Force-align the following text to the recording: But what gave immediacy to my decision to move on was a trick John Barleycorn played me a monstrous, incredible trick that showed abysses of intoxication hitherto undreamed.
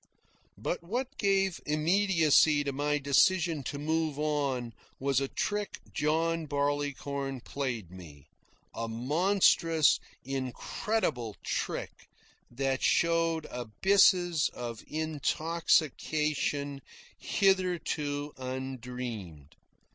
But 0.57 0.81
what 0.83 1.15
gave 1.19 1.59
immediacy 1.63 2.63
to 2.63 2.71
my 2.71 2.97
decision 2.97 3.61
to 3.65 3.77
move 3.77 4.17
on 4.17 4.73
was 4.99 5.19
a 5.21 5.27
trick 5.27 5.79
John 5.93 6.47
Barleycorn 6.47 7.41
played 7.41 7.91
me 7.91 8.25
a 8.73 8.87
monstrous, 8.87 9.99
incredible 10.25 11.35
trick 11.43 12.09
that 12.49 12.81
showed 12.81 13.45
abysses 13.51 14.49
of 14.55 14.83
intoxication 14.87 16.81
hitherto 17.19 18.33
undreamed. 18.39 19.55